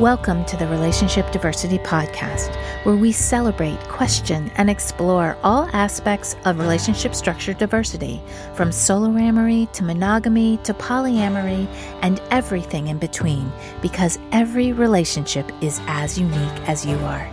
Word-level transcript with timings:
Welcome 0.00 0.46
to 0.46 0.56
the 0.56 0.66
Relationship 0.66 1.30
Diversity 1.30 1.76
Podcast, 1.76 2.56
where 2.86 2.96
we 2.96 3.12
celebrate, 3.12 3.78
question, 3.80 4.50
and 4.54 4.70
explore 4.70 5.36
all 5.42 5.68
aspects 5.74 6.36
of 6.46 6.58
relationship 6.58 7.14
structure 7.14 7.52
diversity, 7.52 8.22
from 8.54 8.70
soloamory 8.70 9.70
to 9.72 9.84
monogamy 9.84 10.56
to 10.64 10.72
polyamory 10.72 11.66
and 12.00 12.18
everything 12.30 12.88
in 12.88 12.96
between, 12.96 13.52
because 13.82 14.18
every 14.32 14.72
relationship 14.72 15.52
is 15.60 15.82
as 15.86 16.18
unique 16.18 16.66
as 16.66 16.86
you 16.86 16.96
are. 17.00 17.30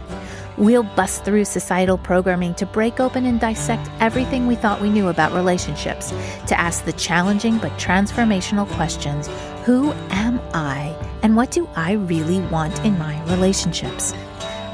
We'll 0.58 0.84
bust 0.84 1.24
through 1.24 1.46
societal 1.46 1.98
programming 1.98 2.54
to 2.56 2.66
break 2.66 3.00
open 3.00 3.26
and 3.26 3.40
dissect 3.40 3.90
everything 4.02 4.46
we 4.46 4.56
thought 4.56 4.82
we 4.82 4.90
knew 4.90 5.08
about 5.08 5.32
relationships, 5.32 6.10
to 6.48 6.60
ask 6.60 6.84
the 6.84 6.92
challenging 6.92 7.60
but 7.60 7.72
transformational 7.80 8.68
questions 8.72 9.30
Who 9.64 9.94
am 10.10 10.42
I? 10.54 11.07
And 11.28 11.36
what 11.36 11.52
do 11.52 11.68
I 11.76 11.92
really 11.92 12.40
want 12.40 12.86
in 12.86 12.98
my 12.98 13.22
relationships? 13.26 14.14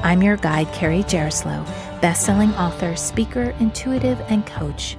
I'm 0.04 0.22
your 0.22 0.36
guide, 0.36 0.68
Carrie 0.72 1.02
Jaroslaw, 1.02 1.66
best-selling 2.00 2.54
author, 2.54 2.94
speaker, 2.94 3.52
intuitive, 3.58 4.20
and 4.28 4.46
coach. 4.46 4.96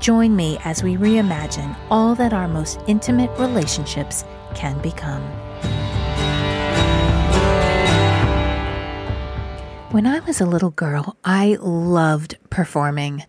Join 0.00 0.34
me 0.34 0.58
as 0.64 0.82
we 0.82 0.96
reimagine 0.96 1.76
all 1.92 2.16
that 2.16 2.32
our 2.32 2.48
most 2.48 2.80
intimate 2.88 3.30
relationships 3.38 4.24
can 4.56 4.82
become. 4.82 5.22
When 9.92 10.08
I 10.08 10.18
was 10.26 10.40
a 10.40 10.46
little 10.46 10.70
girl, 10.70 11.16
I 11.24 11.56
loved 11.60 12.36
performing. 12.50 13.22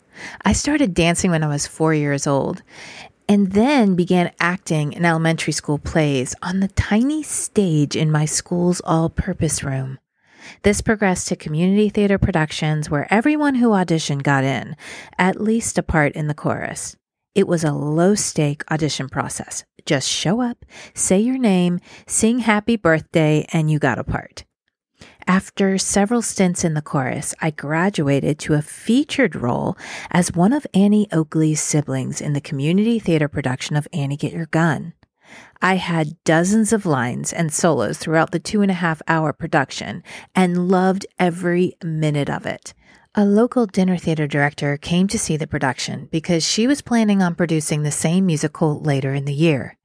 I 0.43 0.53
started 0.53 0.95
dancing 0.95 1.29
when 1.29 1.43
I 1.43 1.47
was 1.47 1.67
four 1.67 1.93
years 1.93 2.25
old 2.25 2.63
and 3.27 3.51
then 3.51 3.95
began 3.95 4.31
acting 4.39 4.93
in 4.93 5.05
elementary 5.05 5.53
school 5.53 5.77
plays 5.77 6.35
on 6.41 6.59
the 6.59 6.67
tiny 6.69 7.23
stage 7.23 7.95
in 7.95 8.11
my 8.11 8.25
school's 8.25 8.81
all 8.85 9.09
purpose 9.09 9.63
room. 9.63 9.99
This 10.63 10.81
progressed 10.81 11.27
to 11.27 11.35
community 11.35 11.89
theater 11.89 12.17
productions 12.17 12.89
where 12.89 13.11
everyone 13.13 13.55
who 13.55 13.69
auditioned 13.69 14.23
got 14.23 14.43
in, 14.43 14.75
at 15.17 15.41
least 15.41 15.77
a 15.77 15.83
part 15.83 16.13
in 16.13 16.27
the 16.27 16.33
chorus. 16.33 16.95
It 17.35 17.47
was 17.47 17.63
a 17.63 17.73
low 17.73 18.15
stake 18.15 18.63
audition 18.71 19.09
process. 19.09 19.63
Just 19.85 20.09
show 20.09 20.41
up, 20.41 20.65
say 20.93 21.19
your 21.19 21.37
name, 21.37 21.79
sing 22.07 22.39
happy 22.39 22.77
birthday, 22.77 23.45
and 23.53 23.69
you 23.69 23.77
got 23.77 23.99
a 23.99 24.03
part. 24.03 24.43
After 25.29 25.77
several 25.77 26.21
stints 26.21 26.63
in 26.63 26.73
the 26.73 26.81
chorus, 26.81 27.35
I 27.41 27.51
graduated 27.51 28.39
to 28.39 28.53
a 28.53 28.61
featured 28.61 29.35
role 29.35 29.77
as 30.09 30.31
one 30.31 30.53
of 30.53 30.65
Annie 30.73 31.09
Oakley's 31.11 31.61
siblings 31.61 32.21
in 32.21 32.31
the 32.31 32.39
community 32.39 32.97
theater 32.97 33.27
production 33.27 33.75
of 33.75 33.89
Annie 33.91 34.15
Get 34.15 34.31
Your 34.31 34.45
Gun. 34.45 34.93
I 35.61 35.75
had 35.75 36.23
dozens 36.23 36.71
of 36.71 36.85
lines 36.85 37.33
and 37.33 37.53
solos 37.53 37.97
throughout 37.97 38.31
the 38.31 38.39
two 38.39 38.61
and 38.61 38.71
a 38.71 38.75
half 38.75 39.01
hour 39.05 39.33
production 39.33 40.01
and 40.33 40.69
loved 40.69 41.05
every 41.19 41.73
minute 41.83 42.29
of 42.29 42.45
it. 42.45 42.73
A 43.13 43.25
local 43.25 43.65
dinner 43.65 43.97
theater 43.97 44.27
director 44.27 44.77
came 44.77 45.09
to 45.09 45.19
see 45.19 45.35
the 45.35 45.45
production 45.45 46.07
because 46.09 46.47
she 46.47 46.67
was 46.67 46.81
planning 46.81 47.21
on 47.21 47.35
producing 47.35 47.83
the 47.83 47.91
same 47.91 48.25
musical 48.25 48.79
later 48.79 49.13
in 49.13 49.25
the 49.25 49.33
year. 49.33 49.77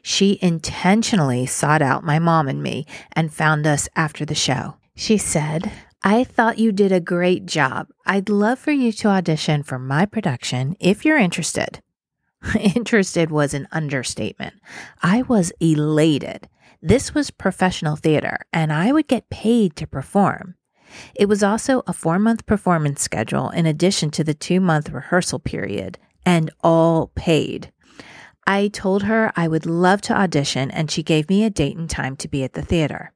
She 0.00 0.38
intentionally 0.40 1.44
sought 1.44 1.82
out 1.82 2.02
my 2.02 2.18
mom 2.18 2.48
and 2.48 2.62
me 2.62 2.86
and 3.12 3.30
found 3.30 3.66
us 3.66 3.90
after 3.94 4.24
the 4.24 4.34
show. 4.34 4.76
She 4.98 5.18
said, 5.18 5.70
I 6.02 6.24
thought 6.24 6.58
you 6.58 6.72
did 6.72 6.90
a 6.90 7.00
great 7.00 7.44
job. 7.44 7.88
I'd 8.06 8.30
love 8.30 8.58
for 8.58 8.72
you 8.72 8.92
to 8.92 9.08
audition 9.08 9.62
for 9.62 9.78
my 9.78 10.06
production 10.06 10.74
if 10.80 11.04
you're 11.04 11.18
interested. 11.18 11.82
interested 12.58 13.30
was 13.30 13.52
an 13.52 13.68
understatement. 13.70 14.54
I 15.02 15.22
was 15.22 15.52
elated. 15.60 16.48
This 16.80 17.14
was 17.14 17.30
professional 17.30 17.96
theater, 17.96 18.38
and 18.54 18.72
I 18.72 18.90
would 18.90 19.06
get 19.06 19.28
paid 19.28 19.76
to 19.76 19.86
perform. 19.86 20.54
It 21.14 21.28
was 21.28 21.42
also 21.42 21.82
a 21.86 21.92
four 21.92 22.18
month 22.18 22.46
performance 22.46 23.02
schedule 23.02 23.50
in 23.50 23.66
addition 23.66 24.10
to 24.12 24.24
the 24.24 24.34
two 24.34 24.60
month 24.60 24.90
rehearsal 24.90 25.40
period, 25.40 25.98
and 26.24 26.50
all 26.62 27.08
paid. 27.14 27.70
I 28.46 28.68
told 28.68 29.02
her 29.02 29.30
I 29.36 29.46
would 29.46 29.66
love 29.66 30.00
to 30.02 30.16
audition, 30.18 30.70
and 30.70 30.90
she 30.90 31.02
gave 31.02 31.28
me 31.28 31.44
a 31.44 31.50
date 31.50 31.76
and 31.76 31.90
time 31.90 32.16
to 32.16 32.28
be 32.28 32.44
at 32.44 32.54
the 32.54 32.62
theater. 32.62 33.12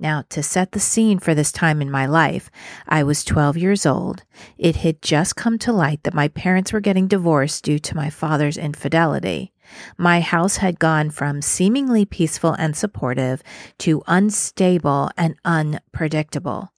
Now, 0.00 0.22
to 0.28 0.44
set 0.44 0.72
the 0.72 0.80
scene 0.80 1.18
for 1.18 1.34
this 1.34 1.50
time 1.50 1.82
in 1.82 1.90
my 1.90 2.06
life, 2.06 2.50
I 2.86 3.02
was 3.02 3.24
12 3.24 3.56
years 3.56 3.84
old. 3.84 4.22
It 4.56 4.76
had 4.76 5.02
just 5.02 5.34
come 5.34 5.58
to 5.58 5.72
light 5.72 6.04
that 6.04 6.14
my 6.14 6.28
parents 6.28 6.72
were 6.72 6.80
getting 6.80 7.08
divorced 7.08 7.64
due 7.64 7.80
to 7.80 7.96
my 7.96 8.08
father's 8.08 8.56
infidelity. 8.56 9.52
My 9.96 10.20
house 10.20 10.58
had 10.58 10.78
gone 10.78 11.10
from 11.10 11.42
seemingly 11.42 12.04
peaceful 12.04 12.52
and 12.52 12.76
supportive 12.76 13.42
to 13.78 14.02
unstable 14.06 15.10
and 15.16 15.34
unpredictable. 15.44 16.72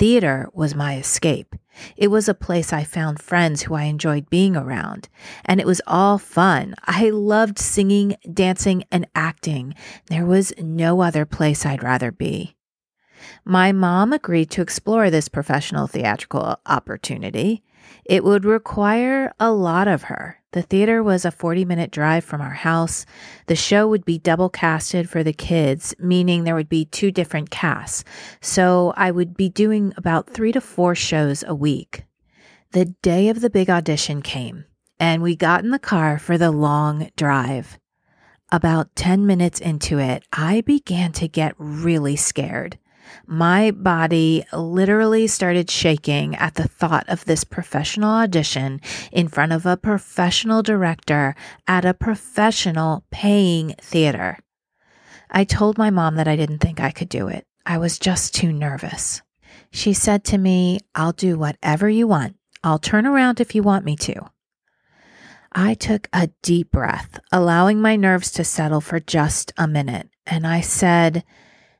Theater 0.00 0.48
was 0.54 0.74
my 0.74 0.96
escape. 0.96 1.54
It 1.94 2.08
was 2.08 2.26
a 2.26 2.32
place 2.32 2.72
I 2.72 2.84
found 2.84 3.20
friends 3.20 3.60
who 3.60 3.74
I 3.74 3.82
enjoyed 3.82 4.30
being 4.30 4.56
around, 4.56 5.10
and 5.44 5.60
it 5.60 5.66
was 5.66 5.82
all 5.86 6.16
fun. 6.16 6.74
I 6.86 7.10
loved 7.10 7.58
singing, 7.58 8.16
dancing, 8.32 8.84
and 8.90 9.06
acting. 9.14 9.74
There 10.06 10.24
was 10.24 10.54
no 10.58 11.02
other 11.02 11.26
place 11.26 11.66
I'd 11.66 11.82
rather 11.82 12.10
be. 12.10 12.56
My 13.44 13.72
mom 13.72 14.12
agreed 14.12 14.50
to 14.50 14.62
explore 14.62 15.10
this 15.10 15.28
professional 15.28 15.86
theatrical 15.86 16.56
opportunity. 16.66 17.62
It 18.04 18.24
would 18.24 18.44
require 18.44 19.32
a 19.38 19.52
lot 19.52 19.88
of 19.88 20.04
her. 20.04 20.40
The 20.52 20.62
theater 20.62 21.02
was 21.02 21.24
a 21.24 21.30
40 21.30 21.64
minute 21.64 21.92
drive 21.92 22.24
from 22.24 22.40
our 22.40 22.50
house. 22.50 23.06
The 23.46 23.54
show 23.54 23.86
would 23.86 24.04
be 24.04 24.18
double 24.18 24.48
casted 24.48 25.08
for 25.08 25.22
the 25.22 25.32
kids, 25.32 25.94
meaning 26.00 26.42
there 26.42 26.56
would 26.56 26.68
be 26.68 26.86
two 26.86 27.12
different 27.12 27.50
casts. 27.50 28.04
So 28.40 28.92
I 28.96 29.12
would 29.12 29.36
be 29.36 29.48
doing 29.48 29.92
about 29.96 30.28
three 30.28 30.50
to 30.52 30.60
four 30.60 30.94
shows 30.94 31.44
a 31.46 31.54
week. 31.54 32.04
The 32.72 32.86
day 33.02 33.28
of 33.28 33.40
the 33.40 33.50
big 33.50 33.70
audition 33.70 34.22
came, 34.22 34.64
and 34.98 35.22
we 35.22 35.36
got 35.36 35.62
in 35.62 35.70
the 35.70 35.78
car 35.78 36.18
for 36.18 36.36
the 36.36 36.50
long 36.50 37.10
drive. 37.16 37.78
About 38.52 38.96
10 38.96 39.26
minutes 39.26 39.60
into 39.60 40.00
it, 40.00 40.24
I 40.32 40.62
began 40.62 41.12
to 41.12 41.28
get 41.28 41.54
really 41.56 42.16
scared. 42.16 42.79
My 43.26 43.70
body 43.70 44.44
literally 44.52 45.26
started 45.26 45.70
shaking 45.70 46.34
at 46.36 46.54
the 46.54 46.68
thought 46.68 47.08
of 47.08 47.24
this 47.24 47.44
professional 47.44 48.10
audition 48.10 48.80
in 49.12 49.28
front 49.28 49.52
of 49.52 49.66
a 49.66 49.76
professional 49.76 50.62
director 50.62 51.34
at 51.66 51.84
a 51.84 51.94
professional 51.94 53.04
paying 53.10 53.74
theater. 53.80 54.38
I 55.30 55.44
told 55.44 55.78
my 55.78 55.90
mom 55.90 56.16
that 56.16 56.28
I 56.28 56.36
didn't 56.36 56.58
think 56.58 56.80
I 56.80 56.90
could 56.90 57.08
do 57.08 57.28
it. 57.28 57.46
I 57.64 57.78
was 57.78 57.98
just 57.98 58.34
too 58.34 58.52
nervous. 58.52 59.22
She 59.70 59.92
said 59.92 60.24
to 60.24 60.38
me, 60.38 60.80
I'll 60.94 61.12
do 61.12 61.38
whatever 61.38 61.88
you 61.88 62.06
want. 62.08 62.36
I'll 62.64 62.78
turn 62.78 63.06
around 63.06 63.40
if 63.40 63.54
you 63.54 63.62
want 63.62 63.84
me 63.84 63.96
to. 63.96 64.30
I 65.52 65.74
took 65.74 66.08
a 66.12 66.30
deep 66.42 66.70
breath, 66.70 67.18
allowing 67.32 67.80
my 67.80 67.96
nerves 67.96 68.30
to 68.32 68.44
settle 68.44 68.80
for 68.80 69.00
just 69.00 69.52
a 69.56 69.66
minute, 69.66 70.08
and 70.26 70.46
I 70.46 70.60
said, 70.60 71.24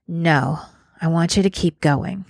No, 0.08 0.60
I 1.00 1.08
want 1.08 1.36
you 1.36 1.42
to 1.42 1.50
keep 1.50 1.80
going. 1.80 2.24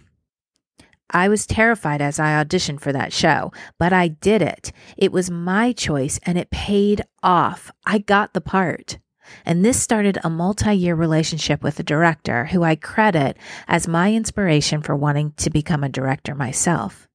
I 1.12 1.28
was 1.28 1.46
terrified 1.46 2.00
as 2.00 2.20
I 2.20 2.42
auditioned 2.42 2.80
for 2.80 2.92
that 2.92 3.12
show, 3.12 3.52
but 3.78 3.92
I 3.92 4.08
did 4.08 4.42
it. 4.42 4.70
It 4.96 5.10
was 5.10 5.30
my 5.30 5.72
choice 5.72 6.20
and 6.24 6.38
it 6.38 6.50
paid 6.50 7.02
off. 7.22 7.72
I 7.84 7.98
got 7.98 8.32
the 8.32 8.40
part. 8.40 8.98
And 9.44 9.64
this 9.64 9.80
started 9.80 10.18
a 10.22 10.30
multi 10.30 10.72
year 10.72 10.94
relationship 10.94 11.62
with 11.62 11.78
a 11.80 11.84
director 11.84 12.46
who 12.46 12.62
I 12.62 12.76
credit 12.76 13.36
as 13.66 13.88
my 13.88 14.12
inspiration 14.12 14.82
for 14.82 14.94
wanting 14.94 15.32
to 15.38 15.50
become 15.50 15.84
a 15.84 15.88
director 15.88 16.34
myself. 16.34 17.08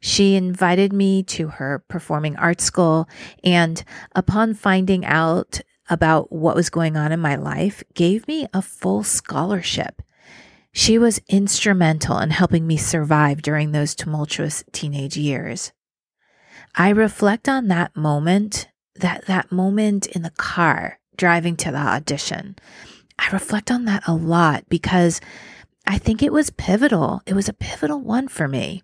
She 0.00 0.34
invited 0.34 0.92
me 0.92 1.22
to 1.24 1.48
her 1.48 1.84
performing 1.88 2.36
arts 2.36 2.64
school, 2.64 3.08
and 3.44 3.84
upon 4.16 4.54
finding 4.54 5.04
out 5.04 5.60
about 5.88 6.32
what 6.32 6.56
was 6.56 6.70
going 6.70 6.96
on 6.96 7.12
in 7.12 7.20
my 7.20 7.36
life, 7.36 7.84
gave 7.94 8.26
me 8.26 8.48
a 8.52 8.62
full 8.62 9.04
scholarship. 9.04 10.02
She 10.72 10.98
was 10.98 11.20
instrumental 11.28 12.18
in 12.18 12.30
helping 12.30 12.66
me 12.66 12.76
survive 12.76 13.42
during 13.42 13.72
those 13.72 13.94
tumultuous 13.94 14.64
teenage 14.72 15.16
years. 15.16 15.72
I 16.74 16.88
reflect 16.88 17.48
on 17.48 17.68
that 17.68 17.94
moment, 17.94 18.68
that, 18.96 19.26
that 19.26 19.52
moment 19.52 20.06
in 20.06 20.22
the 20.22 20.30
car 20.30 20.98
driving 21.16 21.56
to 21.56 21.70
the 21.70 21.78
audition. 21.78 22.56
I 23.18 23.28
reflect 23.30 23.70
on 23.70 23.84
that 23.84 24.02
a 24.06 24.14
lot 24.14 24.64
because 24.70 25.20
I 25.86 25.98
think 25.98 26.22
it 26.22 26.32
was 26.32 26.50
pivotal. 26.50 27.20
It 27.26 27.34
was 27.34 27.48
a 27.48 27.54
pivotal 27.54 28.00
one 28.00 28.28
for 28.28 28.48
me. 28.48 28.82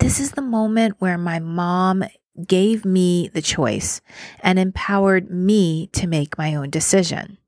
This 0.00 0.18
is 0.18 0.32
the 0.32 0.42
moment 0.42 0.96
where 0.98 1.16
my 1.16 1.38
mom 1.38 2.04
gave 2.46 2.84
me 2.84 3.28
the 3.28 3.42
choice 3.42 4.00
and 4.40 4.58
empowered 4.58 5.30
me 5.30 5.86
to 5.92 6.08
make 6.08 6.36
my 6.36 6.56
own 6.56 6.70
decision. 6.70 7.38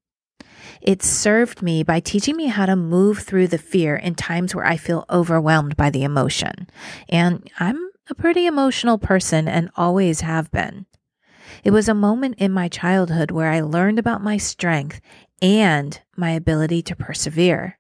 It 0.86 1.02
served 1.02 1.62
me 1.62 1.82
by 1.82 1.98
teaching 1.98 2.36
me 2.36 2.46
how 2.46 2.64
to 2.64 2.76
move 2.76 3.18
through 3.18 3.48
the 3.48 3.58
fear 3.58 3.96
in 3.96 4.14
times 4.14 4.54
where 4.54 4.64
I 4.64 4.76
feel 4.76 5.04
overwhelmed 5.10 5.76
by 5.76 5.90
the 5.90 6.04
emotion. 6.04 6.70
And 7.08 7.50
I'm 7.58 7.90
a 8.08 8.14
pretty 8.14 8.46
emotional 8.46 8.96
person 8.96 9.48
and 9.48 9.68
always 9.76 10.20
have 10.20 10.48
been. 10.52 10.86
It 11.64 11.72
was 11.72 11.88
a 11.88 11.94
moment 11.94 12.36
in 12.38 12.52
my 12.52 12.68
childhood 12.68 13.32
where 13.32 13.50
I 13.50 13.62
learned 13.62 13.98
about 13.98 14.22
my 14.22 14.36
strength 14.36 15.00
and 15.42 16.00
my 16.16 16.30
ability 16.30 16.82
to 16.82 16.94
persevere. 16.94 17.78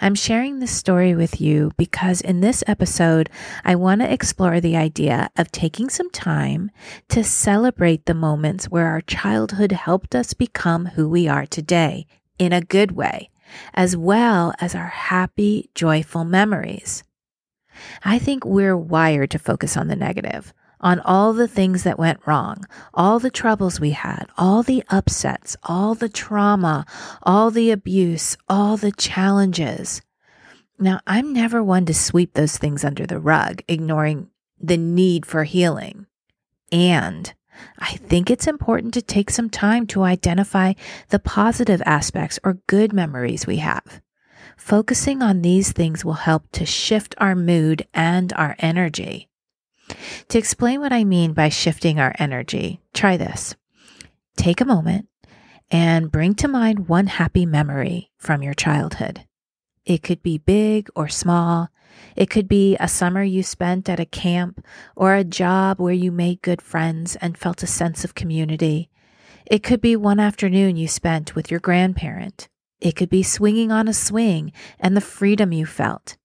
I'm 0.00 0.14
sharing 0.14 0.58
this 0.58 0.70
story 0.70 1.14
with 1.14 1.40
you 1.40 1.72
because 1.76 2.20
in 2.20 2.40
this 2.40 2.62
episode, 2.66 3.30
I 3.64 3.74
want 3.74 4.00
to 4.00 4.12
explore 4.12 4.60
the 4.60 4.76
idea 4.76 5.30
of 5.36 5.50
taking 5.50 5.88
some 5.88 6.10
time 6.10 6.70
to 7.08 7.24
celebrate 7.24 8.06
the 8.06 8.14
moments 8.14 8.66
where 8.66 8.86
our 8.86 9.00
childhood 9.00 9.72
helped 9.72 10.14
us 10.14 10.34
become 10.34 10.86
who 10.86 11.08
we 11.08 11.28
are 11.28 11.46
today 11.46 12.06
in 12.38 12.52
a 12.52 12.60
good 12.60 12.92
way, 12.92 13.30
as 13.74 13.96
well 13.96 14.52
as 14.60 14.74
our 14.74 14.88
happy, 14.88 15.70
joyful 15.74 16.24
memories. 16.24 17.02
I 18.04 18.18
think 18.18 18.44
we're 18.44 18.76
wired 18.76 19.30
to 19.30 19.38
focus 19.38 19.76
on 19.76 19.88
the 19.88 19.96
negative, 19.96 20.52
on 20.80 21.00
all 21.00 21.32
the 21.32 21.48
things 21.48 21.82
that 21.84 21.98
went 21.98 22.26
wrong, 22.26 22.64
all 22.94 23.18
the 23.18 23.30
troubles 23.30 23.80
we 23.80 23.90
had, 23.90 24.26
all 24.38 24.62
the 24.62 24.82
upsets, 24.88 25.56
all 25.62 25.94
the 25.94 26.08
trauma, 26.08 26.86
all 27.22 27.50
the 27.50 27.70
abuse, 27.70 28.36
all 28.48 28.76
the 28.76 28.92
challenges. 28.92 30.02
Now, 30.78 31.00
I'm 31.06 31.32
never 31.32 31.62
one 31.62 31.84
to 31.86 31.94
sweep 31.94 32.34
those 32.34 32.56
things 32.56 32.84
under 32.84 33.06
the 33.06 33.20
rug, 33.20 33.62
ignoring 33.68 34.30
the 34.58 34.78
need 34.78 35.26
for 35.26 35.44
healing. 35.44 36.06
And 36.72 37.32
I 37.78 37.92
think 37.96 38.30
it's 38.30 38.46
important 38.46 38.94
to 38.94 39.02
take 39.02 39.30
some 39.30 39.50
time 39.50 39.86
to 39.88 40.02
identify 40.02 40.74
the 41.08 41.18
positive 41.18 41.82
aspects 41.84 42.38
or 42.42 42.60
good 42.66 42.92
memories 42.92 43.46
we 43.46 43.56
have. 43.56 44.00
Focusing 44.56 45.22
on 45.22 45.42
these 45.42 45.72
things 45.72 46.04
will 46.04 46.14
help 46.14 46.50
to 46.52 46.66
shift 46.66 47.14
our 47.18 47.34
mood 47.34 47.86
and 47.92 48.32
our 48.34 48.56
energy. 48.58 49.29
To 50.28 50.38
explain 50.38 50.80
what 50.80 50.92
I 50.92 51.04
mean 51.04 51.32
by 51.32 51.48
shifting 51.48 51.98
our 51.98 52.14
energy, 52.18 52.80
try 52.94 53.16
this. 53.16 53.54
Take 54.36 54.60
a 54.60 54.64
moment 54.66 55.08
and 55.70 56.10
bring 56.10 56.34
to 56.36 56.48
mind 56.48 56.88
one 56.88 57.06
happy 57.06 57.46
memory 57.46 58.10
from 58.18 58.42
your 58.42 58.54
childhood. 58.54 59.24
It 59.84 60.02
could 60.02 60.22
be 60.22 60.38
big 60.38 60.88
or 60.94 61.08
small. 61.08 61.68
It 62.16 62.30
could 62.30 62.48
be 62.48 62.76
a 62.78 62.88
summer 62.88 63.22
you 63.22 63.42
spent 63.42 63.88
at 63.88 64.00
a 64.00 64.06
camp 64.06 64.64
or 64.96 65.14
a 65.14 65.24
job 65.24 65.80
where 65.80 65.94
you 65.94 66.12
made 66.12 66.42
good 66.42 66.62
friends 66.62 67.16
and 67.16 67.36
felt 67.36 67.62
a 67.62 67.66
sense 67.66 68.04
of 68.04 68.14
community. 68.14 68.90
It 69.46 69.62
could 69.62 69.80
be 69.80 69.96
one 69.96 70.20
afternoon 70.20 70.76
you 70.76 70.86
spent 70.86 71.34
with 71.34 71.50
your 71.50 71.60
grandparent. 71.60 72.48
It 72.80 72.96
could 72.96 73.10
be 73.10 73.22
swinging 73.22 73.72
on 73.72 73.88
a 73.88 73.92
swing 73.92 74.52
and 74.78 74.96
the 74.96 75.00
freedom 75.00 75.52
you 75.52 75.66
felt. 75.66 76.16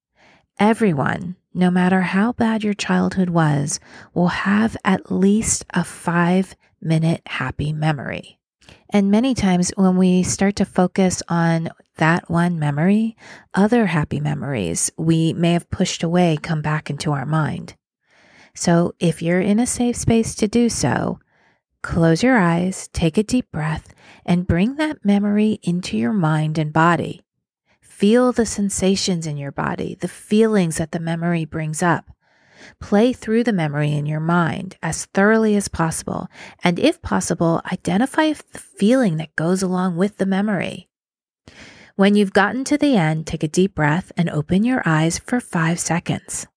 Everyone, 0.60 1.36
no 1.56 1.72
matter 1.72 2.02
how 2.02 2.34
bad 2.34 2.63
your 2.63 2.74
childhood 2.74 3.30
was, 3.30 3.80
will 4.13 4.28
have 4.28 4.75
at 4.84 5.12
least 5.12 5.66
a 5.74 5.86
five 5.86 6.56
minute 6.81 7.22
happy 7.25 7.72
memory. 7.72 8.38
And 8.90 9.10
many 9.10 9.34
times 9.34 9.72
when 9.75 9.96
we 9.96 10.22
start 10.22 10.57
to 10.57 10.66
focus 10.66 11.24
on 11.30 11.69
that 11.98 12.30
one 12.30 12.60
memory, 12.60 13.16
other 13.54 13.86
happy 13.86 14.19
memories 14.19 14.92
we 14.98 15.34
may 15.34 15.54
have 15.54 15.69
pushed 15.69 16.04
away 16.04 16.38
come 16.42 16.62
back 16.62 16.90
into 16.90 17.13
our 17.13 17.25
mind. 17.25 17.75
So 18.54 18.94
if 19.00 19.22
you're 19.22 19.42
in 19.42 19.60
a 19.60 19.68
safe 19.68 19.96
space 19.96 20.36
to 20.36 20.48
do 20.48 20.69
so, 20.69 21.19
close 21.81 22.22
your 22.22 22.38
eyes, 22.38 22.90
take 22.90 23.18
a 23.18 23.24
deep 23.24 23.52
breath, 23.52 23.94
and 24.25 24.48
bring 24.48 24.75
that 24.75 25.06
memory 25.06 25.60
into 25.63 25.98
your 25.98 26.13
mind 26.13 26.57
and 26.57 26.74
body. 26.74 27.25
Feel 27.95 28.33
the 28.33 28.45
sensations 28.45 29.25
in 29.25 29.38
your 29.38 29.53
body, 29.53 29.95
the 29.97 30.09
feelings 30.09 30.80
that 30.80 30.92
the 30.92 31.00
memory 31.00 31.45
brings 31.45 31.81
up. 31.81 32.12
Play 32.81 33.13
through 33.13 33.45
the 33.45 33.53
memory 33.53 33.94
in 33.94 34.06
your 34.06 34.19
mind 34.19 34.75
as 34.83 35.06
thoroughly 35.06 35.56
as 35.56 35.69
possible, 35.69 36.27
and 36.62 36.77
if 36.77 37.01
possible, 37.01 37.62
identify 37.71 38.33
the 38.33 38.59
feeling 38.59 39.15
that 39.15 39.38
goes 39.38 39.63
along 39.63 39.95
with 39.95 40.18
the 40.18 40.25
memory. 40.25 40.89
When 41.95 42.15
you've 42.15 42.33
gotten 42.33 42.65
to 42.65 42.77
the 42.77 42.97
end, 42.97 43.27
take 43.27 43.44
a 43.44 43.47
deep 43.47 43.75
breath 43.75 44.12
and 44.18 44.30
open 44.30 44.65
your 44.65 44.83
eyes 44.86 45.18
for 45.18 45.39
five 45.39 45.80
seconds. 45.80 46.47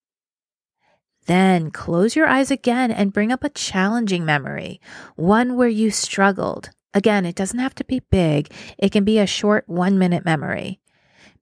Then 1.26 1.70
close 1.70 2.17
your 2.17 2.26
eyes 2.26 2.50
again 2.50 2.90
and 2.90 3.12
bring 3.12 3.31
up 3.31 3.44
a 3.44 3.50
challenging 3.50 4.25
memory, 4.25 4.81
one 5.14 5.55
where 5.55 5.69
you 5.69 5.93
struggled. 5.93 6.70
Again, 6.93 7.25
it 7.25 7.37
doesn't 7.37 7.61
have 7.61 7.76
to 7.76 7.85
be 7.85 8.00
big, 8.11 8.52
it 8.76 8.90
can 8.90 9.05
be 9.05 9.20
a 9.20 9.26
short 9.26 9.69
one 9.69 10.00
minute 10.00 10.25
memory. 10.25 10.81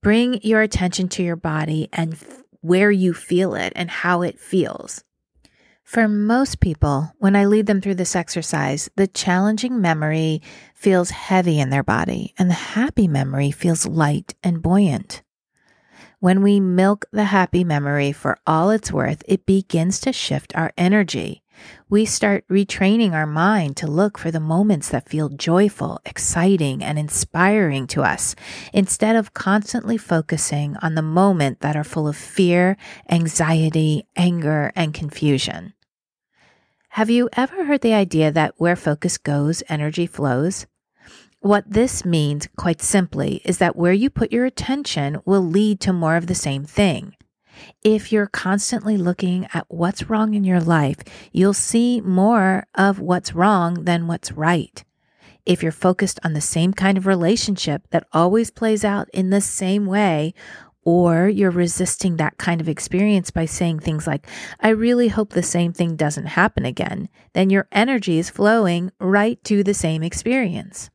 Bring 0.07 0.39
your 0.45 0.63
attention 0.63 1.09
to 1.09 1.25
your 1.25 1.35
body 1.35 1.89
and 1.93 2.17
where 2.61 2.93
you 2.93 3.13
feel 3.13 3.57
it 3.57 3.73
and 3.75 3.91
how 3.91 4.23
it 4.23 4.39
feels. 4.39 5.03
For 5.83 6.07
most 6.07 6.61
people, 6.61 7.13
when 7.19 7.35
I 7.35 7.47
lead 7.47 7.67
them 7.67 7.81
through 7.81 7.97
this 7.97 8.15
exercise, 8.15 8.89
the 8.95 9.09
challenging 9.09 9.81
memory 9.81 10.43
feels 10.77 11.11
heavy 11.11 11.59
in 11.59 11.71
their 11.71 11.83
body 11.83 12.35
and 12.39 12.49
the 12.49 12.55
happy 12.55 13.09
memory 13.09 13.51
feels 13.51 13.85
light 13.85 14.37
and 14.45 14.63
buoyant. 14.63 15.25
When 16.21 16.41
we 16.41 16.61
milk 16.61 17.07
the 17.11 17.25
happy 17.25 17.65
memory 17.65 18.13
for 18.13 18.39
all 18.47 18.71
it's 18.71 18.93
worth, 18.93 19.25
it 19.27 19.45
begins 19.45 19.99
to 20.03 20.13
shift 20.13 20.55
our 20.55 20.73
energy 20.79 21.43
we 21.89 22.05
start 22.05 22.47
retraining 22.49 23.13
our 23.13 23.27
mind 23.27 23.77
to 23.77 23.87
look 23.87 24.19
for 24.19 24.31
the 24.31 24.41
moments 24.41 24.89
that 24.91 25.09
feel 25.09 25.29
joyful, 25.29 26.01
exciting, 26.05 26.83
and 26.83 26.99
inspiring 26.99 27.87
to 27.89 28.03
us 28.03 28.35
instead 28.73 29.17
of 29.17 29.35
constantly 29.35 29.97
focusing 29.97 30.77
on 30.83 30.95
the 30.95 31.03
moment 31.03 31.61
that 31.61 31.77
are 31.77 31.85
full 31.85 32.09
of 32.09 32.17
fear, 32.17 32.77
anxiety, 33.09 34.07
anger, 34.17 34.73
and 34.75 34.95
confusion. 34.95 35.73
Have 36.91 37.11
you 37.11 37.29
ever 37.35 37.67
heard 37.67 37.83
the 37.83 37.93
idea 37.93 38.33
that 38.33 38.55
where 38.57 38.77
focus 38.77 39.19
goes, 39.19 39.63
energy 39.69 40.07
flows? 40.07 40.67
What 41.41 41.71
this 41.71 42.05
means, 42.05 42.49
quite 42.57 42.81
simply, 42.81 43.43
is 43.45 43.59
that 43.59 43.77
where 43.77 43.93
you 43.93 44.11
put 44.11 44.33
your 44.33 44.47
attention 44.47 45.21
will 45.25 45.43
lead 45.43 45.79
to 45.81 45.93
more 45.93 46.17
of 46.17 46.27
the 46.27 46.35
same 46.35 46.65
thing. 46.65 47.15
If 47.83 48.13
you're 48.13 48.27
constantly 48.27 48.97
looking 48.97 49.47
at 49.55 49.67
what's 49.69 50.09
wrong 50.09 50.35
in 50.35 50.45
your 50.45 50.61
life, 50.61 50.99
you'll 51.33 51.55
see 51.55 52.01
more 52.01 52.67
of 52.75 53.01
what's 53.01 53.35
wrong 53.35 53.85
than 53.85 54.07
what's 54.07 54.33
right. 54.33 54.85
If 55.45 55.63
you're 55.63 55.73
focused 55.73 56.19
on 56.25 56.33
the 56.33 56.41
same 56.41 56.73
kind 56.73 56.99
of 56.99 57.07
relationship 57.07 57.83
that 57.91 58.07
always 58.13 58.51
plays 58.51 58.85
out 58.85 59.09
in 59.13 59.31
the 59.31 59.41
same 59.41 59.87
way, 59.87 60.35
or 60.87 61.29
you're 61.29 61.51
resisting 61.51 62.17
that 62.17 62.39
kind 62.39 62.61
of 62.61 62.69
experience 62.69 63.31
by 63.31 63.45
saying 63.45 63.81
things 63.81 64.07
like, 64.07 64.27
I 64.61 64.69
really 64.69 65.09
hope 65.09 65.31
the 65.31 65.43
same 65.43 65.73
thing 65.73 65.97
doesn't 65.97 66.27
happen 66.27 66.65
again, 66.65 67.09
then 67.33 67.51
your 67.51 67.67
energy 67.73 68.19
is 68.19 68.31
flowing 68.31 68.93
right 69.01 69.43
to 69.45 69.65
the 69.65 69.75
same 69.75 70.03
experience. 70.03 70.91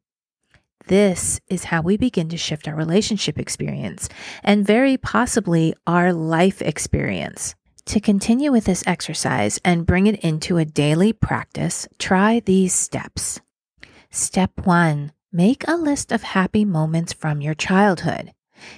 This 0.87 1.39
is 1.47 1.65
how 1.65 1.81
we 1.81 1.97
begin 1.97 2.29
to 2.29 2.37
shift 2.37 2.67
our 2.67 2.75
relationship 2.75 3.37
experience 3.37 4.09
and 4.43 4.65
very 4.65 4.97
possibly 4.97 5.73
our 5.87 6.11
life 6.13 6.61
experience. 6.61 7.55
To 7.85 7.99
continue 7.99 8.51
with 8.51 8.65
this 8.65 8.83
exercise 8.85 9.59
and 9.65 9.85
bring 9.85 10.07
it 10.07 10.19
into 10.19 10.57
a 10.57 10.65
daily 10.65 11.13
practice, 11.13 11.87
try 11.97 12.39
these 12.39 12.73
steps. 12.73 13.41
Step 14.09 14.51
one, 14.65 15.13
make 15.31 15.67
a 15.67 15.75
list 15.75 16.11
of 16.11 16.23
happy 16.23 16.65
moments 16.65 17.13
from 17.13 17.41
your 17.41 17.55
childhood. 17.55 18.33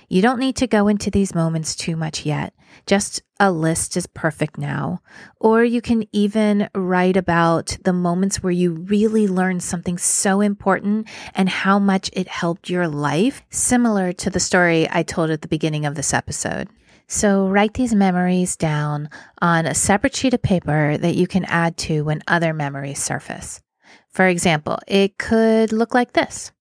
You 0.10 0.22
don't 0.22 0.40
need 0.40 0.56
to 0.58 0.68
go 0.68 0.88
into 0.88 1.12
these 1.12 1.36
moments 1.36 1.76
too 1.76 1.96
much 1.96 2.26
yet. 2.26 2.54
Just 2.86 3.22
a 3.40 3.52
list 3.52 3.98
is 3.98 4.08
perfect 4.08 4.58
now. 4.58 5.02
Or 5.40 5.64
you 5.64 5.82
can 5.82 6.06
even 6.12 6.70
write 6.76 7.18
about 7.18 7.78
the 7.84 7.94
moments 7.94 8.42
where 8.42 8.52
you 8.52 8.74
really 8.74 9.28
learned 9.28 9.64
something 9.64 9.98
so 9.98 10.42
important 10.42 11.08
and 11.34 11.50
how 11.50 11.80
much 11.80 12.10
it 12.14 12.28
helped 12.28 12.70
your 12.70 12.88
life, 12.88 13.44
similar 13.50 14.14
to 14.14 14.30
the 14.30 14.40
story 14.40 14.88
I 14.90 15.04
told 15.04 15.30
at 15.30 15.42
the 15.42 15.48
beginning 15.48 15.86
of 15.86 15.96
this 15.96 16.14
episode. 16.14 16.70
So 17.08 17.48
write 17.48 17.74
these 17.74 17.94
memories 17.94 18.56
down 18.56 19.10
on 19.42 19.66
a 19.66 19.76
separate 19.76 20.16
sheet 20.16 20.34
of 20.34 20.42
paper 20.42 20.98
that 20.98 21.16
you 21.16 21.28
can 21.28 21.46
add 21.46 21.78
to 21.78 22.04
when 22.04 22.24
other 22.28 22.54
memories 22.54 23.04
surface. 23.04 23.62
For 24.10 24.28
example, 24.28 24.80
it 24.88 25.18
could 25.18 25.72
look 25.72 25.94
like 25.94 26.14
this 26.14 26.52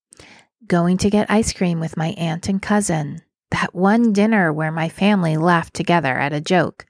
going 0.66 0.96
to 0.98 1.10
get 1.10 1.30
ice 1.30 1.52
cream 1.52 1.80
with 1.80 1.96
my 1.96 2.08
aunt 2.18 2.48
and 2.48 2.62
cousin, 2.62 3.20
that 3.50 3.74
one 3.74 4.12
dinner 4.12 4.52
where 4.52 4.72
my 4.72 4.88
family 4.88 5.36
laughed 5.36 5.74
together 5.74 6.18
at 6.18 6.32
a 6.32 6.40
joke, 6.40 6.86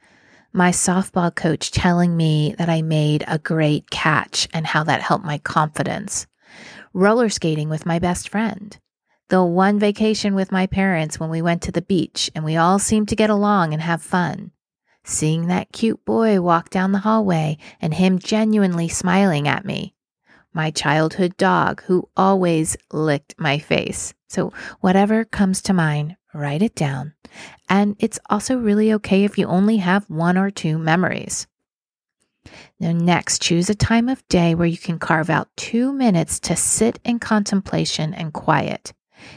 my 0.52 0.70
softball 0.70 1.34
coach 1.34 1.70
telling 1.70 2.16
me 2.16 2.54
that 2.58 2.68
I 2.68 2.82
made 2.82 3.24
a 3.26 3.38
great 3.38 3.90
catch 3.90 4.48
and 4.52 4.66
how 4.66 4.84
that 4.84 5.00
helped 5.00 5.24
my 5.24 5.38
confidence, 5.38 6.26
roller 6.92 7.28
skating 7.28 7.68
with 7.68 7.86
my 7.86 7.98
best 7.98 8.28
friend, 8.28 8.78
the 9.28 9.42
one 9.42 9.78
vacation 9.78 10.34
with 10.34 10.52
my 10.52 10.66
parents 10.66 11.18
when 11.18 11.30
we 11.30 11.40
went 11.40 11.62
to 11.62 11.72
the 11.72 11.82
beach 11.82 12.30
and 12.34 12.44
we 12.44 12.56
all 12.56 12.78
seemed 12.78 13.08
to 13.08 13.16
get 13.16 13.30
along 13.30 13.72
and 13.72 13.82
have 13.82 14.02
fun. 14.02 14.50
Seeing 15.04 15.46
that 15.46 15.72
cute 15.72 16.04
boy 16.04 16.40
walk 16.40 16.70
down 16.70 16.92
the 16.92 16.98
hallway 16.98 17.58
and 17.80 17.94
him 17.94 18.18
genuinely 18.18 18.88
smiling 18.88 19.48
at 19.48 19.64
me 19.64 19.91
my 20.52 20.70
childhood 20.70 21.36
dog 21.36 21.82
who 21.82 22.08
always 22.16 22.76
licked 22.92 23.34
my 23.38 23.58
face. 23.58 24.14
So, 24.28 24.52
whatever 24.80 25.24
comes 25.24 25.62
to 25.62 25.72
mind, 25.72 26.16
write 26.34 26.62
it 26.62 26.74
down. 26.74 27.14
And 27.68 27.96
it's 27.98 28.18
also 28.30 28.56
really 28.56 28.92
okay 28.94 29.24
if 29.24 29.38
you 29.38 29.46
only 29.46 29.78
have 29.78 30.08
one 30.08 30.38
or 30.38 30.50
two 30.50 30.78
memories. 30.78 31.46
Now, 32.80 32.92
next, 32.92 33.42
choose 33.42 33.70
a 33.70 33.74
time 33.74 34.08
of 34.08 34.26
day 34.28 34.54
where 34.54 34.66
you 34.66 34.78
can 34.78 34.98
carve 34.98 35.30
out 35.30 35.48
two 35.56 35.92
minutes 35.92 36.40
to 36.40 36.56
sit 36.56 36.98
in 37.04 37.18
contemplation 37.18 38.12
and 38.14 38.32
quiet. 38.32 38.92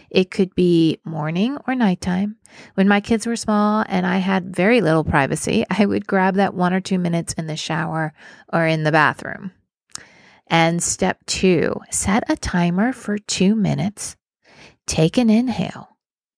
It 0.09 0.31
could 0.31 0.55
be 0.55 0.99
morning 1.03 1.57
or 1.67 1.75
nighttime. 1.75 2.37
When 2.73 2.87
my 2.87 3.01
kids 3.01 3.27
were 3.27 3.35
small 3.35 3.85
and 3.87 4.07
I 4.07 4.17
had 4.17 4.55
very 4.55 4.81
little 4.81 5.03
privacy, 5.03 5.65
I 5.69 5.85
would 5.85 6.07
grab 6.07 6.35
that 6.35 6.55
one 6.55 6.73
or 6.73 6.81
two 6.81 6.97
minutes 6.97 7.33
in 7.33 7.47
the 7.47 7.55
shower 7.55 8.13
or 8.51 8.65
in 8.65 8.83
the 8.83 8.91
bathroom. 8.91 9.51
And 10.47 10.81
step 10.81 11.25
two, 11.25 11.81
set 11.89 12.23
a 12.29 12.35
timer 12.35 12.93
for 12.93 13.17
two 13.17 13.55
minutes. 13.55 14.15
Take 14.87 15.17
an 15.17 15.29
inhale. 15.29 15.89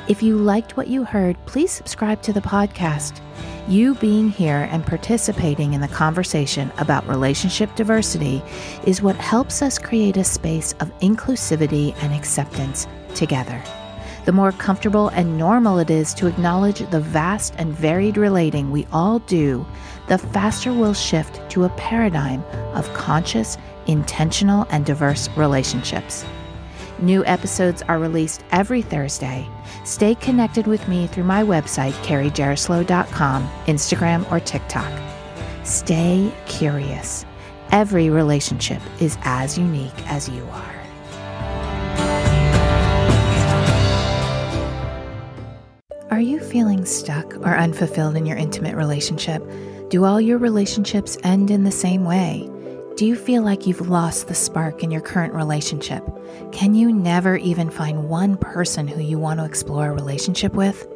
If 0.09 0.21
you 0.21 0.37
liked 0.37 0.77
what 0.77 0.89
you 0.89 1.05
heard, 1.05 1.37
please 1.47 1.71
subscribe 1.71 2.21
to 2.23 2.33
the 2.33 2.41
podcast. 2.41 3.21
You 3.69 3.95
being 3.95 4.31
here 4.31 4.69
and 4.73 4.85
participating 4.85 5.75
in 5.75 5.81
the 5.81 5.87
conversation 5.87 6.73
about 6.79 7.07
relationship 7.07 7.73
diversity 7.77 8.43
is 8.85 9.01
what 9.01 9.15
helps 9.15 9.63
us 9.63 9.79
create 9.79 10.17
a 10.17 10.25
space 10.25 10.73
of 10.81 10.91
inclusivity 10.99 11.95
and 12.03 12.13
acceptance 12.13 12.89
together. 13.15 13.63
The 14.25 14.33
more 14.33 14.53
comfortable 14.53 15.09
and 15.11 15.39
normal 15.39 15.79
it 15.79 15.89
is 15.89 16.13
to 16.15 16.27
acknowledge 16.27 16.81
the 16.91 17.01
vast 17.01 17.55
and 17.59 17.73
varied 17.73 18.17
relating 18.17 18.73
we 18.73 18.89
all 18.93 19.21
do, 19.21 19.65
the 20.09 20.19
faster 20.19 20.73
we'll 20.73 20.95
shift 20.95 21.49
to 21.51 21.65
a 21.65 21.69
paradigm 21.71 22.43
of 22.75 22.93
conscious, 22.95 23.59
intentional, 23.87 24.67
and 24.71 24.85
diverse 24.85 25.29
relationships. 25.37 26.25
New 27.01 27.25
episodes 27.27 27.83
are 27.83 27.99
released 27.99 28.43
every 28.51 28.83
Thursday. 28.83 29.49
Stay 29.85 30.15
connected 30.17 30.67
with 30.67 30.87
me 30.89 31.07
through 31.07 31.25
my 31.25 31.43
website, 31.43 31.93
carriejaroslaw.com, 32.03 33.49
Instagram, 33.67 34.31
or 34.33 34.41
TikTok. 34.41 34.93
Stay 35.65 36.33
curious. 36.47 37.25
Every 37.71 38.09
relationship 38.11 38.81
is 39.01 39.19
as 39.23 39.59
unique 39.59 39.93
as 40.07 40.29
you 40.29 40.43
are. 40.45 40.75
Are 46.11 46.21
you 46.21 46.41
feeling 46.41 46.85
stuck 46.85 47.37
or 47.37 47.55
unfulfilled 47.55 48.17
in 48.17 48.27
your 48.27 48.39
intimate 48.39 48.75
relationship? 48.75 49.43
Do 49.91 50.05
all 50.05 50.21
your 50.21 50.37
relationships 50.37 51.17
end 51.25 51.51
in 51.51 51.65
the 51.65 51.71
same 51.71 52.05
way? 52.05 52.51
Do 52.97 53.07
you 53.07 53.17
feel 53.17 53.43
like 53.43 53.67
you've 53.67 53.89
lost 53.89 54.29
the 54.29 54.35
spark 54.35 54.83
in 54.83 54.91
your 54.91 55.01
current 55.01 55.33
relationship? 55.33 56.05
Can 56.53 56.75
you 56.75 56.93
never 56.93 57.39
even 57.39 57.71
find 57.71 58.07
one 58.07 58.37
person 58.37 58.87
who 58.87 59.01
you 59.01 59.19
want 59.19 59.41
to 59.41 59.47
explore 59.47 59.89
a 59.89 59.95
relationship 59.95 60.53
with? 60.53 60.87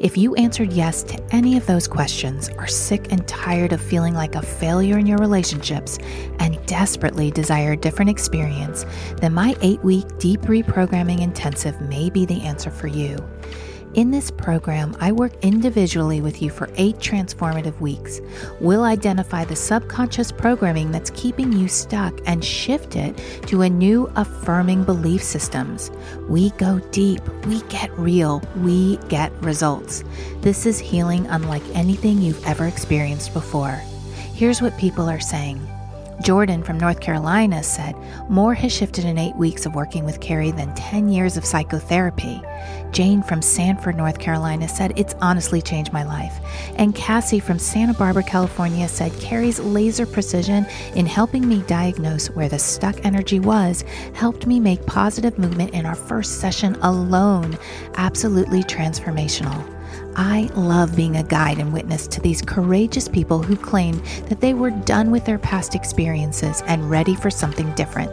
If 0.00 0.16
you 0.16 0.34
answered 0.36 0.72
yes 0.72 1.02
to 1.02 1.22
any 1.34 1.58
of 1.58 1.66
those 1.66 1.86
questions, 1.86 2.48
are 2.56 2.66
sick 2.66 3.12
and 3.12 3.28
tired 3.28 3.74
of 3.74 3.82
feeling 3.82 4.14
like 4.14 4.34
a 4.34 4.42
failure 4.42 4.96
in 4.96 5.04
your 5.04 5.18
relationships, 5.18 5.98
and 6.38 6.64
desperately 6.64 7.30
desire 7.30 7.72
a 7.72 7.76
different 7.76 8.10
experience, 8.10 8.86
then 9.18 9.34
my 9.34 9.54
eight 9.60 9.84
week 9.84 10.06
deep 10.16 10.40
reprogramming 10.42 11.20
intensive 11.20 11.78
may 11.82 12.08
be 12.08 12.24
the 12.24 12.40
answer 12.40 12.70
for 12.70 12.86
you. 12.86 13.18
In 13.94 14.12
this 14.12 14.30
program, 14.30 14.96
I 15.00 15.10
work 15.10 15.32
individually 15.42 16.20
with 16.20 16.40
you 16.40 16.48
for 16.48 16.70
eight 16.76 16.98
transformative 16.98 17.80
weeks. 17.80 18.20
We'll 18.60 18.84
identify 18.84 19.44
the 19.44 19.56
subconscious 19.56 20.30
programming 20.30 20.92
that's 20.92 21.10
keeping 21.10 21.52
you 21.52 21.66
stuck 21.66 22.14
and 22.24 22.44
shift 22.44 22.94
it 22.94 23.18
to 23.48 23.62
a 23.62 23.68
new 23.68 24.08
affirming 24.14 24.84
belief 24.84 25.24
systems. 25.24 25.90
We 26.28 26.50
go 26.50 26.78
deep, 26.92 27.20
we 27.46 27.62
get 27.62 27.90
real, 27.98 28.40
we 28.58 28.96
get 29.08 29.32
results. 29.42 30.04
This 30.40 30.66
is 30.66 30.78
healing 30.78 31.26
unlike 31.26 31.64
anything 31.74 32.22
you've 32.22 32.46
ever 32.46 32.68
experienced 32.68 33.34
before. 33.34 33.82
Here's 34.34 34.62
what 34.62 34.78
people 34.78 35.10
are 35.10 35.18
saying. 35.18 35.66
Jordan 36.22 36.62
from 36.62 36.78
North 36.78 37.00
Carolina 37.00 37.62
said, 37.62 37.96
More 38.28 38.52
has 38.52 38.72
shifted 38.72 39.06
in 39.06 39.16
eight 39.16 39.34
weeks 39.36 39.64
of 39.64 39.74
working 39.74 40.04
with 40.04 40.20
Carrie 40.20 40.50
than 40.50 40.74
10 40.74 41.08
years 41.08 41.38
of 41.38 41.46
psychotherapy. 41.46 42.42
Jane 42.90 43.22
from 43.22 43.40
Sanford, 43.40 43.96
North 43.96 44.18
Carolina 44.18 44.68
said, 44.68 44.92
It's 44.96 45.14
honestly 45.22 45.62
changed 45.62 45.94
my 45.94 46.04
life. 46.04 46.34
And 46.76 46.94
Cassie 46.94 47.40
from 47.40 47.58
Santa 47.58 47.94
Barbara, 47.94 48.22
California 48.22 48.86
said, 48.86 49.18
Carrie's 49.18 49.60
laser 49.60 50.04
precision 50.04 50.66
in 50.94 51.06
helping 51.06 51.48
me 51.48 51.62
diagnose 51.62 52.28
where 52.30 52.50
the 52.50 52.58
stuck 52.58 53.02
energy 53.04 53.40
was 53.40 53.82
helped 54.12 54.46
me 54.46 54.60
make 54.60 54.84
positive 54.84 55.38
movement 55.38 55.72
in 55.72 55.86
our 55.86 55.94
first 55.94 56.40
session 56.40 56.74
alone. 56.82 57.56
Absolutely 57.94 58.62
transformational. 58.62 59.79
I 60.16 60.50
love 60.54 60.96
being 60.96 61.16
a 61.16 61.22
guide 61.22 61.58
and 61.58 61.72
witness 61.72 62.06
to 62.08 62.20
these 62.20 62.42
courageous 62.42 63.08
people 63.08 63.42
who 63.42 63.56
claim 63.56 64.02
that 64.28 64.40
they 64.40 64.54
were 64.54 64.70
done 64.70 65.10
with 65.10 65.24
their 65.24 65.38
past 65.38 65.74
experiences 65.74 66.62
and 66.66 66.90
ready 66.90 67.14
for 67.14 67.30
something 67.30 67.72
different. 67.74 68.10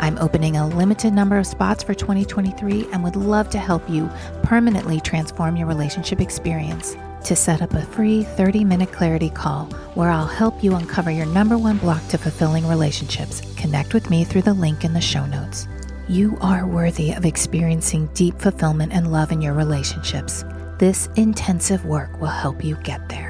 I'm 0.00 0.18
opening 0.18 0.56
a 0.56 0.66
limited 0.66 1.12
number 1.12 1.38
of 1.38 1.46
spots 1.46 1.82
for 1.82 1.94
2023 1.94 2.88
and 2.92 3.04
would 3.04 3.16
love 3.16 3.50
to 3.50 3.58
help 3.58 3.88
you 3.88 4.10
permanently 4.42 5.00
transform 5.00 5.56
your 5.56 5.66
relationship 5.66 6.20
experience. 6.20 6.96
To 7.24 7.36
set 7.36 7.62
up 7.62 7.74
a 7.74 7.82
free 7.82 8.24
30 8.24 8.64
minute 8.64 8.92
clarity 8.92 9.30
call 9.30 9.66
where 9.94 10.10
I'll 10.10 10.26
help 10.26 10.62
you 10.62 10.74
uncover 10.74 11.10
your 11.10 11.26
number 11.26 11.58
one 11.58 11.78
block 11.78 12.06
to 12.08 12.18
fulfilling 12.18 12.66
relationships, 12.66 13.42
connect 13.56 13.94
with 13.94 14.10
me 14.10 14.24
through 14.24 14.42
the 14.42 14.54
link 14.54 14.84
in 14.84 14.92
the 14.92 15.00
show 15.00 15.26
notes. 15.26 15.68
You 16.08 16.38
are 16.40 16.66
worthy 16.66 17.12
of 17.12 17.26
experiencing 17.26 18.08
deep 18.14 18.40
fulfillment 18.40 18.92
and 18.92 19.12
love 19.12 19.30
in 19.30 19.42
your 19.42 19.52
relationships. 19.52 20.44
This 20.78 21.08
intensive 21.16 21.84
work 21.84 22.20
will 22.20 22.28
help 22.28 22.62
you 22.62 22.76
get 22.84 23.08
there. 23.08 23.27